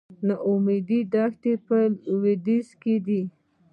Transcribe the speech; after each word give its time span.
د 0.17 0.19
نا 0.27 0.35
امید 0.49 0.89
دښته 1.13 1.51
په 1.67 1.77
لویدیځ 2.09 2.67
کې 2.81 2.95
ده 3.05 3.21